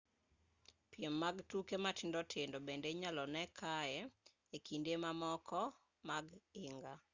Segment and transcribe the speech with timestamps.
[0.91, 3.99] piem mag tuke matindo tindo bende inyalo nee kaye
[4.55, 5.59] e kinde mamoko
[6.09, 6.25] mag
[6.61, 6.93] higa